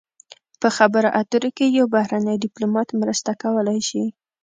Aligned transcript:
په 0.61 0.67
خبرو 0.77 1.09
اترو 1.21 1.49
کې 1.57 1.65
یو 1.77 1.85
بهرنی 1.95 2.35
ډیپلومات 2.43 2.87
مرسته 3.01 3.31
کولی 3.43 3.79
شي 3.89 4.03